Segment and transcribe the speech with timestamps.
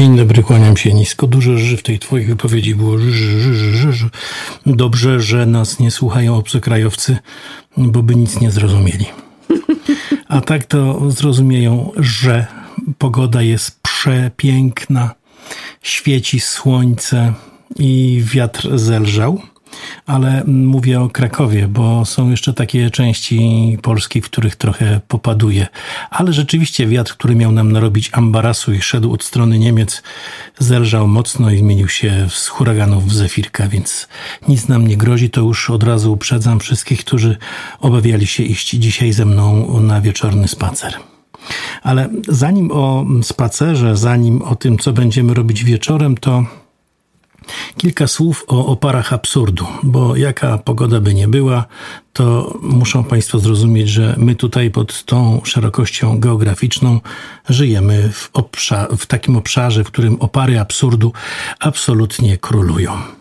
[0.00, 1.26] Dzień dobry, kłaniam się nisko.
[1.26, 2.98] Dużo ży w tej twojej wypowiedzi było.
[2.98, 4.10] Ży, ży, ży, ży.
[4.66, 7.16] Dobrze, że nas nie słuchają obcokrajowcy,
[7.76, 9.06] bo by nic nie zrozumieli.
[10.28, 12.46] A tak to zrozumieją, że
[12.98, 15.14] pogoda jest przepiękna,
[15.82, 17.32] świeci słońce
[17.78, 19.40] i wiatr zelżał
[20.06, 25.66] ale mówię o Krakowie, bo są jeszcze takie części Polski, w których trochę popaduje.
[26.10, 30.02] Ale rzeczywiście wiatr, który miał nam narobić ambarasu i szedł od strony Niemiec,
[30.58, 34.08] zelżał mocno i zmienił się z huraganów w zefirka, więc
[34.48, 35.30] nic nam nie grozi.
[35.30, 37.36] To już od razu uprzedzam wszystkich, którzy
[37.80, 40.94] obawiali się iść dzisiaj ze mną na wieczorny spacer.
[41.82, 46.44] Ale zanim o spacerze, zanim o tym, co będziemy robić wieczorem, to
[47.76, 51.64] Kilka słów o oparach absurdu, bo jaka pogoda by nie była,
[52.12, 57.00] to muszą Państwo zrozumieć, że my tutaj pod tą szerokością geograficzną
[57.48, 61.12] żyjemy w, obszar, w takim obszarze, w którym opary absurdu
[61.60, 63.19] absolutnie królują.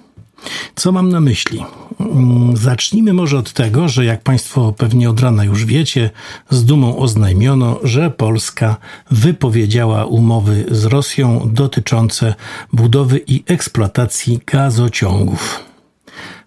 [0.76, 1.64] Co mam na myśli?
[2.00, 6.09] Mm, zacznijmy może od tego, że jak Państwo pewnie od rana już wiecie,
[6.50, 8.78] z dumą oznajmiono, że Polska
[9.12, 12.36] wypowiedziała umowy z Rosją dotyczące
[12.73, 15.59] budowy i eksploatacji gazociągów.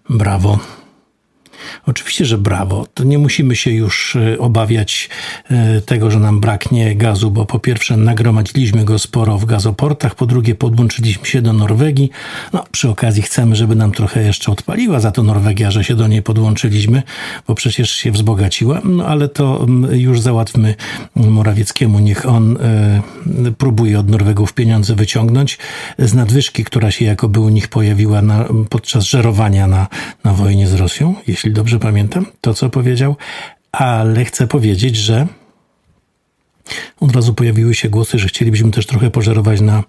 [0.09, 0.82] Brawo.
[1.87, 2.87] Oczywiście, że brawo.
[2.93, 5.09] To nie musimy się już e, obawiać
[5.49, 10.25] e, tego, że nam braknie gazu, bo po pierwsze nagromadziliśmy go sporo w gazoportach, po
[10.25, 12.09] drugie podłączyliśmy się do Norwegii.
[12.53, 16.07] No, przy okazji chcemy, żeby nam trochę jeszcze odpaliła za to Norwegia, że się do
[16.07, 17.03] niej podłączyliśmy,
[17.47, 18.81] bo przecież się wzbogaciła.
[18.83, 20.75] No, ale to mm, już załatwmy
[21.15, 23.01] Morawieckiemu, niech on e,
[23.57, 25.57] próbuje od Norwegów pieniądze wyciągnąć
[25.99, 29.87] z nadwyżki, która się jakoby u nich pojawiła na, podczas żerowania na,
[30.23, 33.15] na wojnie z Rosją, jeśli dobrze pamiętam to, co powiedział,
[33.71, 35.27] ale chcę powiedzieć, że
[36.99, 39.83] od razu pojawiły się głosy, że chcielibyśmy też trochę pożerować na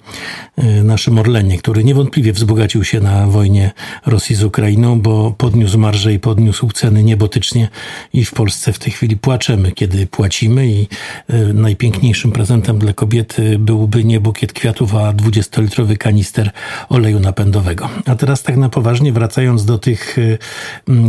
[0.56, 3.72] e, naszym Orlenie, który niewątpliwie wzbogacił się na wojnie
[4.06, 7.68] Rosji z Ukrainą, bo podniósł marże i podniósł ceny niebotycznie
[8.12, 10.88] i w Polsce w tej chwili płaczemy, kiedy płacimy i
[11.28, 16.50] e, najpiękniejszym prezentem dla kobiety byłby nie bukiet kwiatów, a 20-litrowy kanister
[16.88, 17.88] oleju napędowego.
[18.06, 20.38] A teraz tak na poważnie, wracając do tych e,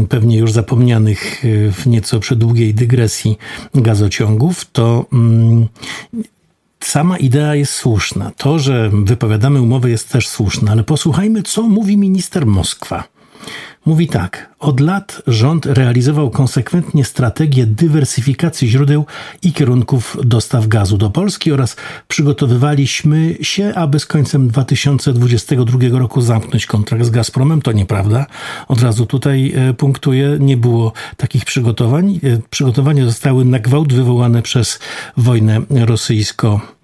[0.10, 3.38] pewnie już zapomnianych w nieco przedługiej dygresji
[3.76, 5.06] gazociągów, to
[6.80, 8.32] Sama idea jest słuszna.
[8.38, 13.04] To, że wypowiadamy umowę, jest też słuszne, ale posłuchajmy, co mówi minister Moskwa.
[13.86, 19.06] Mówi tak: Od lat rząd realizował konsekwentnie strategię dywersyfikacji źródeł
[19.42, 21.76] i kierunków dostaw gazu do Polski oraz
[22.08, 27.62] przygotowywaliśmy się, aby z końcem 2022 roku zamknąć kontrakt z Gazpromem.
[27.62, 28.26] To nieprawda.
[28.68, 32.20] Od razu tutaj e, punktuję, nie było takich przygotowań.
[32.24, 34.80] E, przygotowania zostały na gwałt wywołane przez
[35.18, 36.75] wojnę rosyjsko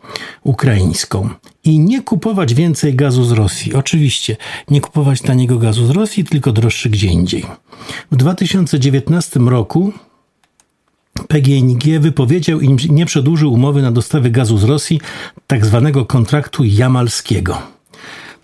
[0.43, 1.29] ukraińską
[1.63, 3.73] i nie kupować więcej gazu z Rosji.
[3.73, 4.37] Oczywiście,
[4.69, 7.45] nie kupować taniego gazu z Rosji, tylko droższy gdzie indziej.
[8.11, 9.93] W 2019 roku
[11.27, 15.01] PGNiG wypowiedział i nie przedłużył umowy na dostawy gazu z Rosji,
[15.47, 17.80] tak zwanego kontraktu jamalskiego.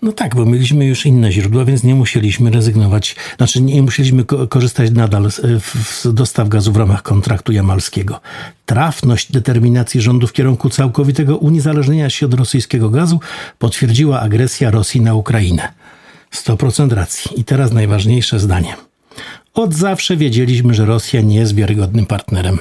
[0.02, 4.90] No tak, bo mieliśmy już inne źródła, więc nie musieliśmy rezygnować, znaczy nie musieliśmy korzystać
[4.90, 5.40] nadal z,
[6.14, 8.20] dostaw gazu w ramach kontraktu jamalskiego.
[8.66, 13.20] Trafność determinacji rządu w kierunku całkowitego uniezależnienia się od rosyjskiego gazu
[13.58, 15.68] potwierdziła agresja Rosji na Ukrainę.
[16.34, 17.40] 100% racji.
[17.40, 18.76] I teraz najważniejsze zdanie.
[19.54, 22.58] Od zawsze wiedzieliśmy, że Rosja nie jest wiarygodnym partnerem.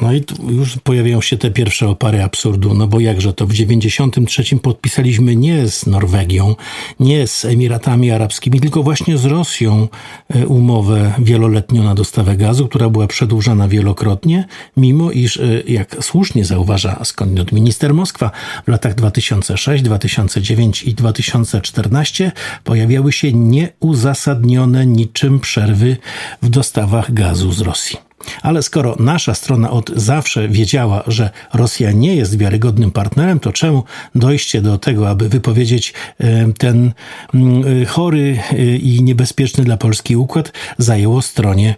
[0.00, 4.58] No i już pojawiają się te pierwsze opary absurdu, no bo jakże to w 93
[4.62, 6.56] podpisaliśmy nie z Norwegią,
[7.00, 9.88] nie z Emiratami Arabskimi, tylko właśnie z Rosją
[10.28, 14.44] e, umowę wieloletnią na dostawę gazu, która była przedłużana wielokrotnie,
[14.76, 18.30] mimo iż, e, jak słusznie zauważa skądinąd minister Moskwa,
[18.64, 22.32] w latach 2006, 2009 i 2014
[22.64, 25.96] pojawiały się nieuzasadnione niczym przerwy
[26.42, 28.11] w dostawach gazu z Rosji.
[28.42, 33.84] Ale skoro nasza strona od zawsze wiedziała, że Rosja nie jest wiarygodnym partnerem, to czemu
[34.14, 36.92] dojście do tego, aby wypowiedzieć e, ten
[37.34, 41.74] mm, chory e, i niebezpieczny dla Polski układ zajęło stronie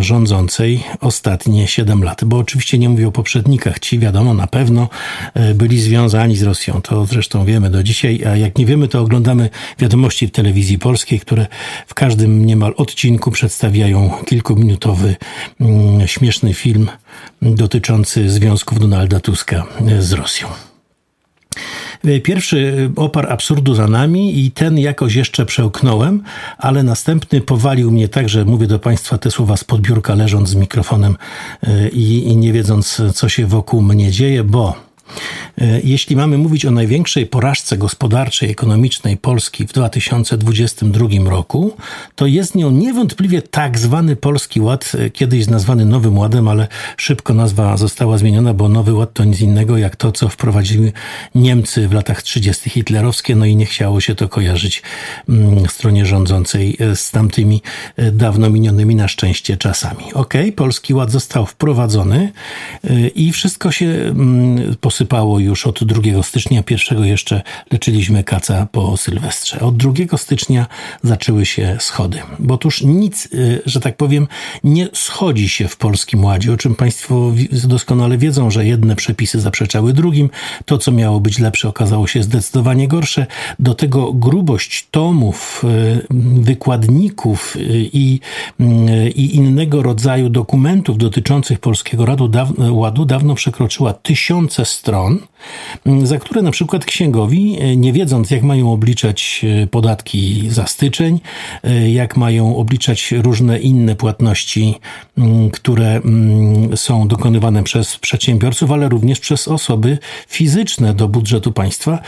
[0.00, 2.24] rządzącej ostatnie 7 lat?
[2.24, 3.78] Bo oczywiście nie mówię o poprzednikach.
[3.78, 4.88] Ci wiadomo, na pewno
[5.34, 6.80] e, byli związani z Rosją.
[6.82, 11.20] To zresztą wiemy do dzisiaj, a jak nie wiemy, to oglądamy wiadomości w telewizji polskiej,
[11.20, 11.46] które
[11.86, 15.16] w każdym niemal odcinku przedstawiają kilkuminutowy
[15.60, 16.88] mm, śmieszny film
[17.42, 19.66] dotyczący związków Donalda Tuska
[19.98, 20.48] z Rosją.
[22.22, 26.22] Pierwszy opar absurdu za nami i ten jakoś jeszcze przełknąłem,
[26.58, 30.54] ale następny powalił mnie tak, że mówię do Państwa te słowa z podbiórka, leżąc z
[30.54, 31.16] mikrofonem
[31.68, 34.87] y, i, i nie wiedząc, co się wokół mnie dzieje, bo E,
[35.84, 41.76] jeśli mamy mówić o największej porażce gospodarczej, ekonomicznej Polski w 2022 roku,
[42.14, 47.34] to jest nią niewątpliwie tak zwany Polski Ład, e, kiedyś nazwany Nowym Ładem, ale szybko
[47.34, 50.92] nazwa została zmieniona, bo Nowy Ład to nic innego jak to, co wprowadziły
[51.34, 52.70] Niemcy w latach 30.
[52.70, 54.82] hitlerowskie, no i nie chciało się to kojarzyć
[55.28, 57.62] mm, stronie rządzącej e, z tamtymi
[58.12, 60.14] dawno minionymi na szczęście czasami.
[60.14, 62.32] Ok, Polski Ład został wprowadzony
[63.14, 66.62] i wszystko się mm, posypało już od 2 stycznia.
[66.62, 67.42] Pierwszego jeszcze
[67.72, 69.60] leczyliśmy kaca po Sylwestrze.
[69.60, 70.66] Od 2 stycznia
[71.02, 74.28] zaczęły się schody, bo otóż nic, y, że tak powiem,
[74.64, 79.92] nie schodzi się w Polskim Ładzie, o czym Państwo doskonale wiedzą, że jedne przepisy zaprzeczały
[79.92, 80.30] drugim.
[80.64, 83.26] To, co miało być lepsze, okazało się zdecydowanie gorsze.
[83.58, 86.06] Do tego grubość tomów, y,
[86.40, 87.60] wykładników y,
[87.92, 88.20] i,
[89.14, 92.04] i innego rodzaju dokumentów dotyczących Polskiego
[92.70, 94.87] Ładu dawno przekroczyła tysiące stron
[96.04, 101.20] za które na przykład księgowi, e, nie wiedząc jak mają obliczać e, podatki za styczeń,
[101.62, 104.74] e, jak mają obliczać różne inne płatności,
[105.52, 106.00] które
[106.74, 109.98] są dokonywane przez przedsiębiorców, ale również przez osoby
[110.28, 111.98] fizyczne do budżetu państwa,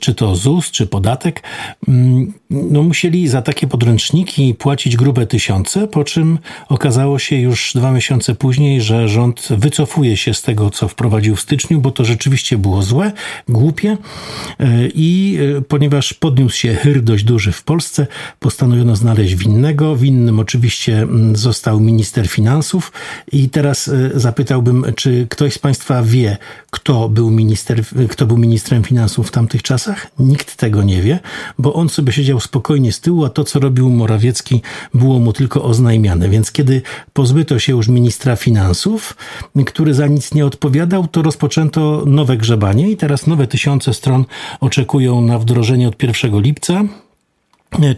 [0.00, 1.42] czy to ZUS, czy podatek,
[2.50, 6.38] no musieli za takie podręczniki płacić grube tysiące, po czym
[6.68, 11.40] okazało się już dwa miesiące później, że rząd wycofuje się z tego, co wprowadził w
[11.40, 13.12] styczniu, bo to rzeczywiście było złe,
[13.48, 13.96] głupie
[14.60, 18.06] e, i e, ponieważ podniósł się hyr dość duży w Polsce,
[18.40, 19.96] postanowiono znaleźć winnego.
[19.96, 22.92] Winnym oczywiście mm, został minister finansów
[23.32, 26.36] i teraz e, zapytałbym, czy ktoś z Państwa wie,
[26.70, 30.06] kto był, minister, kto był ministrem finansów w tamtych czasach?
[30.18, 31.18] Nikt tego nie wie,
[31.58, 34.62] bo on sobie siedział spokojnie z tyłu, a to, co robił Morawiecki,
[34.94, 36.28] było mu tylko oznajmiane.
[36.28, 39.16] Więc kiedy pozbyto się już ministra finansów,
[39.66, 44.24] który za nic nie odpowiadał, to rozpoczęto nowe grzebanie i teraz nowe tysiące stron
[44.60, 46.84] oczekują na wdrożenie od 1 lipca.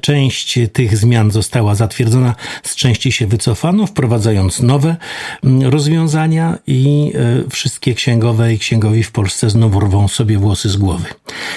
[0.01, 4.97] Część tych zmian została zatwierdzona, z części się wycofano, wprowadzając nowe
[5.45, 10.77] mm, rozwiązania i e, wszystkie księgowe i księgowi w Polsce znowu rwą sobie włosy z
[10.77, 11.05] głowy.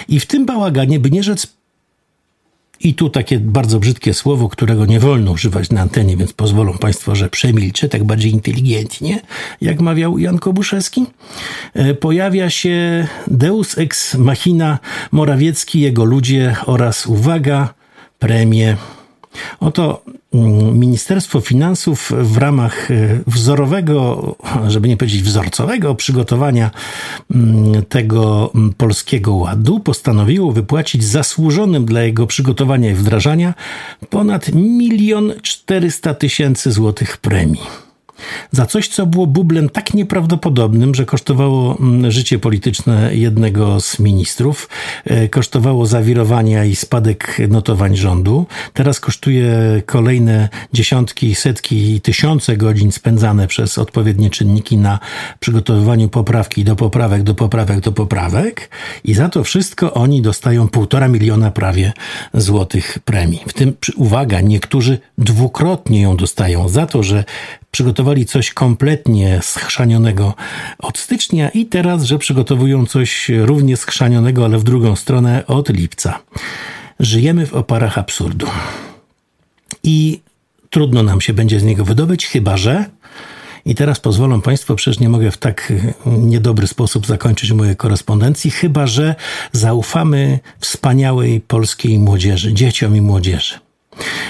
[0.08, 1.48] I w tym bałaganie, by nie rzec
[2.84, 7.16] i tu takie bardzo brzydkie słowo, którego nie wolno używać na antenie, więc pozwolą Państwo,
[7.16, 9.22] że przemilczę tak bardziej inteligentnie,
[9.62, 11.06] jak mawiał Jan Kobuszewski.
[11.74, 14.80] E, pojawia się Deus ex machina
[15.12, 17.74] Morawiecki, jego ludzie oraz, uwaga,
[18.20, 18.78] premie
[19.60, 20.04] Oto
[20.74, 24.36] Ministerstwo Finansów w ramach e, wzorowego,
[24.68, 26.72] żeby nie powiedzieć wzorcowego przygotowania
[27.36, 33.54] mm, tego mm, polskiego ładu postanowiło wypłacić zasłużonym dla jego przygotowania i wdrażania
[34.10, 37.91] ponad milion czterysta tysięcy złotych premii
[38.52, 44.70] za coś, co było bublem tak nieprawdopodobnym, że kosztowało mm, życie polityczne jednego z ministrów,
[45.06, 48.46] e, kosztowało zawirowania i spadek notowań rządu.
[48.74, 49.52] Teraz kosztuje
[49.86, 55.00] kolejne dziesiątki, setki i tysiące godzin spędzane przez odpowiednie czynniki na
[55.40, 58.70] przygotowywaniu poprawki do poprawek, do poprawek, do poprawek
[59.04, 61.94] i za to wszystko oni dostają półtora miliona prawie
[62.34, 63.44] złotych premii.
[63.48, 67.24] W tym, uwaga, niektórzy dwukrotnie ją dostają za to, że
[67.72, 70.34] przygotowali coś kompletnie schrzanionego
[70.80, 76.20] od stycznia i teraz, że przygotowują coś równie schrzanionego, ale w drugą stronę od lipca.
[77.00, 78.48] Żyjemy w oparach absurdu.
[79.84, 80.22] I
[80.70, 82.86] trudno nam się będzie z niego wydobyć, chyba że.
[83.66, 85.74] I teraz pozwolą Państwo, przecież nie mogę w tak
[86.06, 89.16] niedobry sposób zakończyć mojej korespondencji, chyba że
[89.52, 93.71] zaufamy wspaniałej polskiej młodzieży, dzieciom i młodzieży.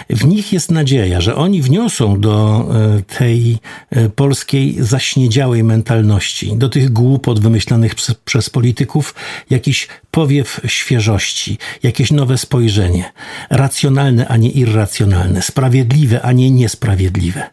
[0.09, 2.65] W nich jest nadzieja, że oni wniosą do
[2.99, 3.57] e, tej
[3.89, 9.15] e, polskiej zaśniedziałej mentalności, do tych głupot wymyślanych przez, polityków,
[9.49, 13.11] jakiś powiew świeżości, jakieś nowe spojrzenie,
[13.49, 17.49] racjonalne, a nie irracjonalne, sprawiedliwe, a nie niesprawiedliwe.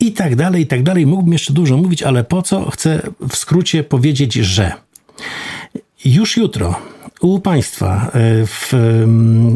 [0.00, 1.06] I tak dalej, i tak dalej.
[1.06, 2.70] Mógłbym jeszcze dużo mówić, ale po co?
[2.70, 4.72] Chcę w skrócie powiedzieć, że
[6.04, 6.74] już jutro
[7.20, 8.72] u Państwa e, w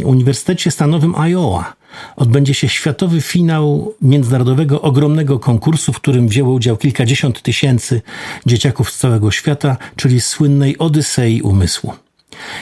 [0.04, 1.81] Uniwersytecie Stanowym Iowa
[2.16, 8.02] odbędzie się światowy finał międzynarodowego ogromnego konkursu, w którym wzięło udział kilkadziesiąt tysięcy
[8.46, 11.92] dzieciaków z całego świata, czyli słynnej Odysei Umysłu.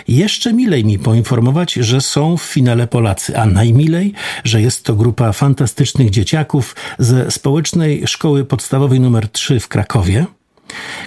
[0.09, 4.13] Jeszcze milej mi poinformować, że są w finale Polacy, a najmilej,
[4.45, 10.27] że jest to grupa fantastycznych dzieciaków ze społecznej szkoły podstawowej nr 3 w Krakowie–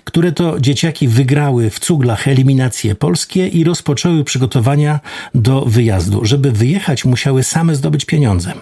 [0.03, 5.00] które to dzieciaki wygrały w cuglach eliminacje polskie i rozpoczęły przygotowania
[5.36, 6.25] do wyjazdu.
[6.25, 8.53] Żeby wyjechać, musiały same zdobyć pieniądze.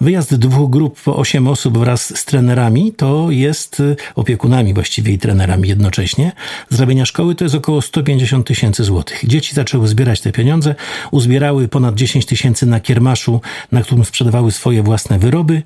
[0.00, 5.18] Wyjazd dwóch grup po osiem osób wraz z trenerami to jest y, opiekunami właściwie i
[5.18, 6.32] trenerami jednocześnie.
[6.70, 9.20] Zrobienia szkoły to jest około 150 tysięcy złotych.
[9.24, 10.74] Dzieci zaczęły zbierać te pieniądze,
[11.10, 13.40] uzbierały ponad 10 tysięcy na kiermaszu,
[13.72, 15.62] na którym sprzedawały swoje własne wyroby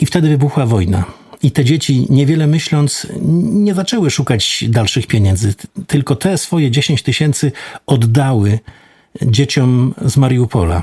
[0.00, 1.04] i wtedy wybuchła wojna.
[1.42, 3.06] I te dzieci, niewiele myśląc,
[3.42, 5.54] nie zaczęły szukać dalszych pieniędzy,
[5.86, 7.52] tylko te swoje 10 tysięcy
[7.86, 8.58] oddały
[9.22, 10.82] dzieciom z Mariupola,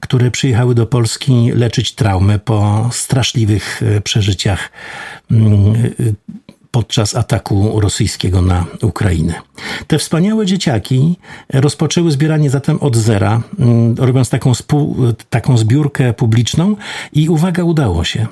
[0.00, 4.72] które przyjechały do Polski leczyć traumę po straszliwych e, przeżyciach
[5.30, 5.90] mm, e,
[6.70, 9.34] podczas ataku rosyjskiego na Ukrainę.
[9.86, 11.16] Te wspaniałe dzieciaki
[11.52, 14.52] rozpoczęły zbieranie zatem od zera, mm, robiąc taką,
[15.30, 16.76] taką zbiórkę publiczną
[17.12, 18.26] i uwaga, udało się.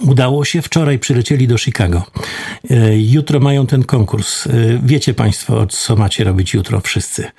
[0.00, 2.02] Udało się, wczoraj przylecieli do Chicago.
[2.70, 4.46] E, jutro mają ten konkurs.
[4.46, 4.50] E,
[4.82, 7.30] wiecie Państwo, co macie robić jutro wszyscy.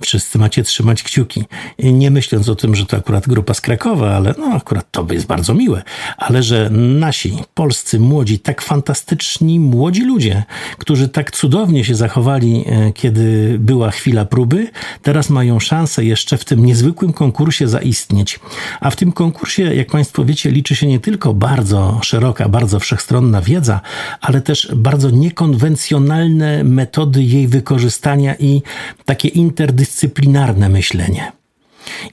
[0.00, 1.44] Wszyscy macie trzymać kciuki.
[1.78, 5.26] Nie myśląc o tym, że to akurat grupa z Krakowa, ale no akurat to jest
[5.26, 5.82] bardzo miłe,
[6.16, 10.44] ale że nasi polscy młodzi, tak fantastyczni młodzi ludzie,
[10.78, 14.70] którzy tak cudownie się zachowali, e, kiedy była chwila próby,
[15.02, 18.40] teraz mają szansę jeszcze w tym niezwykłym konkursie zaistnieć.
[18.80, 23.42] A w tym konkursie, jak Państwo wiecie, liczy się nie tylko bardzo szeroka, bardzo wszechstronna
[23.42, 23.80] wiedza,
[24.20, 28.62] ale też bardzo niekonwencjonalne metody jej wykorzystania i
[29.04, 31.32] takie interdyscyplinarne dyscyplinarne myślenie.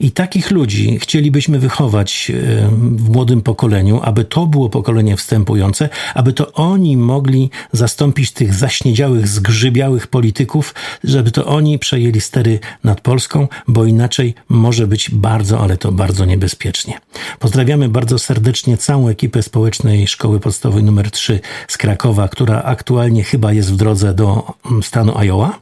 [0.00, 6.32] I takich ludzi chcielibyśmy wychować e, w młodym pokoleniu, aby to było pokolenie wstępujące, aby
[6.32, 13.48] to oni mogli zastąpić tych zaśniedziałych, zgrzybiałych polityków, żeby to oni przejęli stery nad Polską,
[13.68, 16.98] bo inaczej może być bardzo, ale to bardzo niebezpiecznie.
[17.38, 23.52] Pozdrawiamy bardzo serdecznie całą ekipę społecznej Szkoły Podstawowej nr 3 z Krakowa, która aktualnie chyba
[23.52, 24.52] jest w drodze do
[24.82, 25.58] stanu Iowa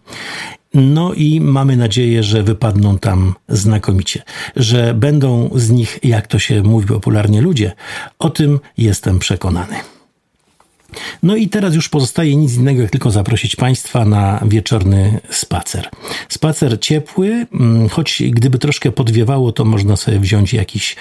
[0.75, 4.23] no i mamy nadzieję, że wypadną tam znakomicie,
[4.57, 7.73] że będą z nich, jak to się mówi popularnie, ludzie.
[8.19, 9.94] O tym jestem przekonany.
[11.23, 15.89] No i teraz już pozostaje nic innego, jak tylko zaprosić Państwa na wieczorny spacer.
[16.29, 20.97] Spacer ciepły, mm, choć gdyby troszkę podwiewało, to można sobie wziąć jakiś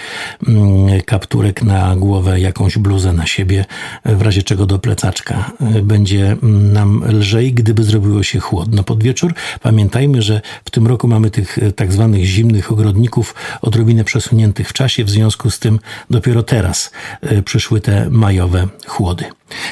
[0.48, 3.66] mm, kapturek na głowę, jakąś bluzę na siebie,
[4.06, 5.52] w razie czego do plecaczka.
[5.84, 9.34] Będzie mm, nam lżej, gdyby zrobiło się chłodno pod wieczór.
[9.62, 14.74] Pamiętajmy, że w tym roku mamy tych e, tak zwanych zimnych ogrodników odrobinę przesuniętych w
[14.74, 19.26] czasie, w związku z tym dopiero teraz e, przyszły te majowe chłody.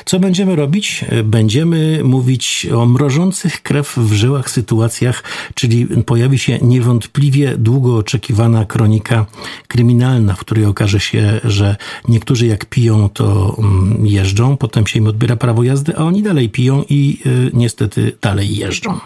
[0.06, 1.06] Co będziemy robić?
[1.24, 5.24] Będziemy mówić o mrożących krew w żyłach sytuacjach,
[5.56, 9.26] czyli pojawi się niewątpliwie długo oczekiwana kronika
[9.68, 11.76] kryminalna, w której okaże się, że
[12.08, 16.50] niektórzy jak piją, to mm, jeżdżą, potem się im odbiera prawo jazdy, a oni dalej
[16.50, 19.00] piją i y, niestety dalej jeżdżą.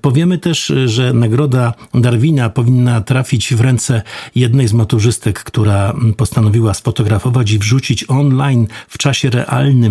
[0.00, 4.02] Powiemy też, że nagroda Darwina powinna trafić w ręce
[4.34, 9.83] jednej z maturzystek, która postanowiła sfotografować i wrzucić online w czasie realnym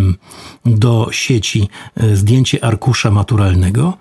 [0.66, 3.98] do sieci e, zdjęcie arkusza maturalnego.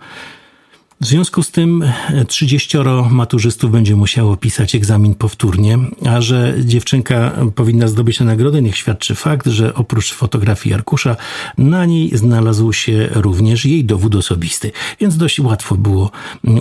[1.03, 1.85] W związku z tym
[2.29, 2.79] 30
[3.11, 9.15] maturzystów będzie musiało pisać egzamin powtórnie, a że dziewczynka powinna zdobyć tę nagrodę, niech świadczy
[9.15, 11.17] fakt, że oprócz fotografii arkusza
[11.59, 16.11] na niej znalazł się również jej dowód osobisty, więc dość łatwo było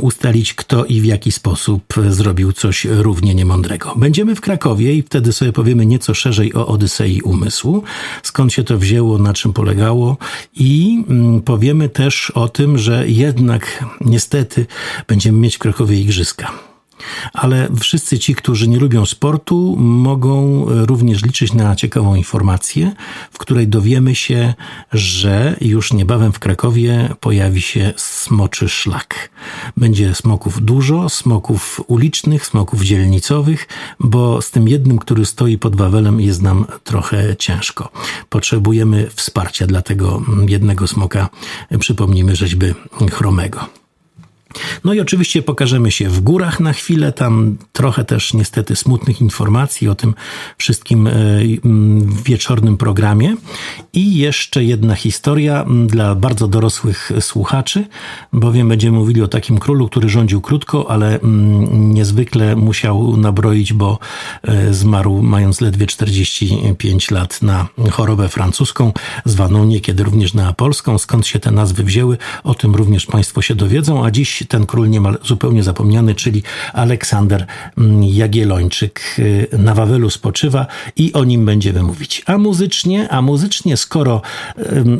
[0.01, 3.93] ustalić, kto i w jaki sposób zrobił coś równie niemądrego.
[3.95, 7.83] Będziemy w Krakowie i wtedy sobie powiemy nieco szerzej o Odysei Umysłu,
[8.23, 10.17] skąd się to wzięło, na czym polegało
[10.55, 11.03] i
[11.45, 14.65] powiemy też o tym, że jednak niestety niestety
[15.07, 16.51] będziemy mieć w Krakowie igrzyska.
[17.33, 22.91] Ale wszyscy ci, którzy nie lubią sportu, mogą również liczyć na ciekawą informację,
[23.31, 24.53] w której dowiemy się,
[24.93, 29.29] że już niebawem w Krakowie pojawi się smoczy szlak.
[29.77, 33.67] Będzie smoków dużo, smoków ulicznych, smoków dzielnicowych,
[33.99, 37.89] bo z tym jednym, który stoi pod Wawelem, jest nam trochę ciężko.
[38.29, 41.29] Potrzebujemy wsparcia dla tego jednego smoka,
[41.79, 42.73] przypomnijmy rzeźby
[43.11, 43.80] chromego.
[44.83, 49.89] No i oczywiście pokażemy się w górach na chwilę, tam trochę też niestety smutnych informacji
[49.89, 50.13] o tym
[50.57, 51.11] wszystkim e,
[52.23, 53.35] wieczornym programie.
[53.93, 57.85] I jeszcze jedna historia dla bardzo dorosłych słuchaczy,
[58.33, 61.19] bowiem będziemy mówili o takim królu, który rządził krótko, ale
[61.71, 63.99] niezwykle musiał nabroić, bo
[64.43, 68.93] e, zmarł mając ledwie 45 lat na chorobę francuską,
[69.25, 70.97] zwaną niekiedy również na polską.
[70.97, 74.89] Skąd się te nazwy wzięły, o tym również Państwo się dowiedzą, a dziś ten król
[74.89, 76.43] niemal zupełnie zapomniany, czyli
[76.73, 77.45] Aleksander
[77.77, 82.23] mm, Jagiellończyk y, na Wawelu spoczywa i o nim będziemy mówić.
[82.25, 84.21] A muzycznie, a muzycznie, skoro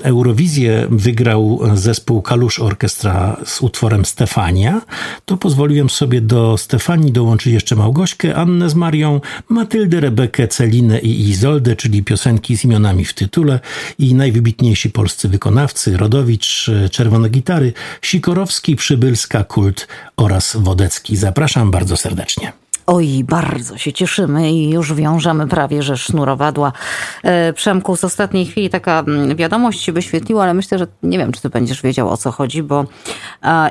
[0.04, 4.82] Eurowizję wygrał zespół Kalusz Orkiestra z utworem Stefania,
[5.26, 11.30] to pozwoliłem sobie do Stefanii dołączyć jeszcze Małgośkę, Annę z Marią, Matyldę, Rebekę, Celinę i
[11.30, 13.60] Izoldę, czyli piosenki z imionami w tytule
[14.00, 21.18] i najwybitniejsi polscy wykonawcy Rodowicz, Czerwone Gitary, Sikorowski, Przybylska, Kult oraz Wodecki.
[21.18, 22.61] Zapraszam bardzo serdecznie.
[22.94, 26.72] Oj, bardzo się cieszymy i już wiążemy prawie, że sznurowadła.
[27.24, 31.32] E, Przemku, z ostatniej chwili taka mm, wiadomość się wyświetliła, ale myślę, że nie wiem,
[31.32, 32.86] czy ty będziesz wiedział o co chodzi, bo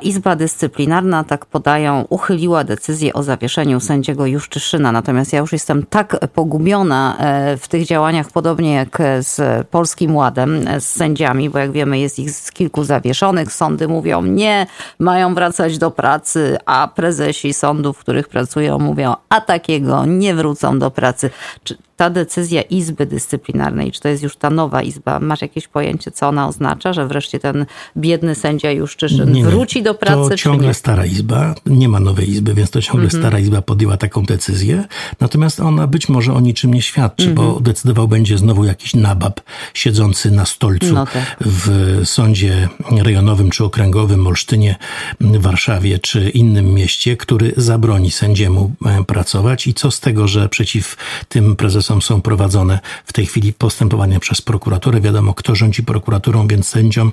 [0.03, 4.93] Izba Dyscyplinarna, tak podają, uchyliła decyzję o zawieszeniu sędziego Juszczyszyna.
[4.93, 10.69] Natomiast ja już jestem tak pogubiona e, w tych działaniach, podobnie jak z Polskim Ładem,
[10.69, 13.53] e, z sędziami, bo jak wiemy jest ich z kilku zawieszonych.
[13.53, 14.67] Sądy mówią nie,
[14.99, 20.79] mają wracać do pracy, a prezesi sądów, w których pracują mówią a takiego nie wrócą
[20.79, 21.31] do pracy.
[21.64, 26.11] Czy ta decyzja Izby Dyscyplinarnej, czy to jest już ta nowa Izba, masz jakieś pojęcie,
[26.11, 27.66] co ona oznacza, że wreszcie ten
[27.97, 30.30] biedny sędzia Juszczyszyn nie, wróci do pracy?
[30.30, 33.23] To ciągle stara Izba, nie ma nowej Izby, więc to ciągle mhm.
[33.23, 34.85] stara Izba podjęła taką decyzję,
[35.21, 37.49] natomiast ona być może o niczym nie świadczy, mhm.
[37.49, 39.40] bo decydował będzie znowu jakiś nabab
[39.75, 41.37] siedzący na stolcu no tak.
[41.40, 44.76] w sądzie rejonowym czy okręgowym, Olsztynie,
[45.21, 50.97] Warszawie czy innym mieście, który zabroni sędziemu e, pracować i co z tego, że przeciw
[51.28, 55.00] tym prezesom są prowadzone w tej chwili postępowania przez prokuraturę.
[55.00, 57.12] Wiadomo, kto rządzi prokuraturą, więc sędziom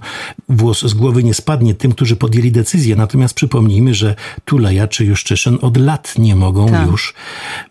[0.50, 2.96] włos z głowy nie spadnie tym, którzy podjęli decyzję.
[2.96, 4.16] Natomiast przypomnijmy, że
[4.46, 6.88] Tuleja czy Juszczyszyn od lat nie mogą tak.
[6.88, 7.14] już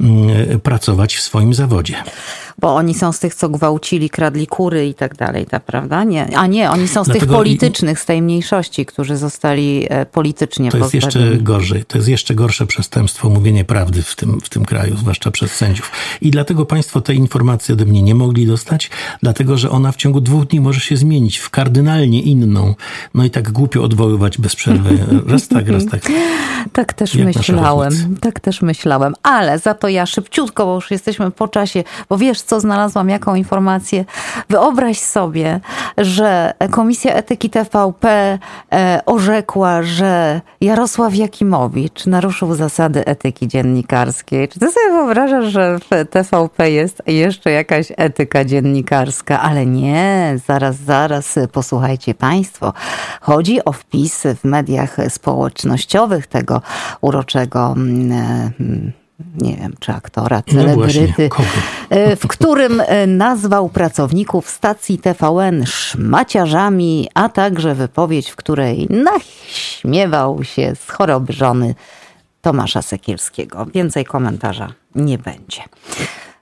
[0.01, 1.97] mm, pracować w swoim zawodzie
[2.59, 6.05] bo oni są z tych, co gwałcili, kradli kury i tak dalej, ta prawda?
[6.05, 6.39] Nie.
[6.39, 10.71] A nie, oni są z Dlatego tych politycznych, z tej mniejszości, którzy zostali e, politycznie
[10.71, 11.85] To jest jeszcze gorzej.
[11.85, 15.93] To jest jeszcze gorsze przestępstwo, mówienie prawdy w tym, w tym kraju, zwłaszcza przez sędziów.
[16.21, 18.91] I dlatego państwo te informacje ode mnie nie mogli dostać,
[19.23, 22.75] dlatego, że ona w ciągu dwóch dni może się zmienić w kardynalnie inną.
[23.15, 24.99] No i tak głupio odwoływać bez przerwy.
[25.33, 26.03] Raz tak, raz tak.
[26.73, 28.17] tak też myślałem.
[28.21, 29.15] Tak też myślałem.
[29.23, 33.35] Ale za to ja szybciutko, bo już jesteśmy po czasie, bo wiesz, co znalazłam, jaką
[33.35, 34.05] informację.
[34.49, 35.61] Wyobraź sobie,
[35.99, 38.39] że Komisja Etyki TVP
[38.73, 44.49] e, orzekła, że Jarosław Jakimowicz naruszył zasady etyki dziennikarskiej.
[44.49, 49.41] Czy ty sobie wyobrażasz, że w TVP jest jeszcze jakaś etyka dziennikarska?
[49.41, 52.73] Ale nie, zaraz, zaraz, posłuchajcie Państwo.
[53.21, 56.63] Chodzi o wpisy w mediach społecznościowych tego
[57.01, 58.51] uroczego mm, e,
[59.41, 61.29] nie wiem, czy aktora, no celebryty,
[61.91, 70.45] no w którym e, nazwał pracowników stacji TVN szmaciarzami, a także wypowiedź, w której naśmiewał
[70.45, 71.75] się z choroby żony
[72.41, 73.67] Tomasza Sekielskiego.
[73.75, 75.63] Więcej komentarza nie będzie.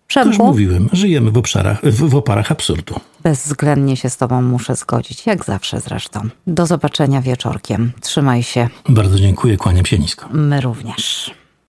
[0.06, 2.94] Przemku, Już mówiłem, żyjemy w, obszarach, w, w oparach absurdu.
[3.22, 6.20] Bezwzględnie się z tobą muszę zgodzić, jak zawsze zresztą.
[6.46, 7.92] Do zobaczenia wieczorkiem.
[8.00, 8.68] Trzymaj się.
[8.88, 10.28] Bardzo dziękuję, kłaniam się nisko.
[10.32, 11.30] My również.